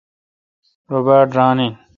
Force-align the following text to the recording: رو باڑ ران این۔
رو 0.89 0.99
باڑ 1.05 1.25
ران 1.37 1.57
این۔ 1.61 1.73